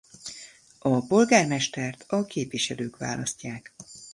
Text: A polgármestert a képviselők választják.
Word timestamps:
A 0.79 1.05
polgármestert 1.05 2.03
a 2.07 2.25
képviselők 2.25 2.97
választják. 2.97 3.73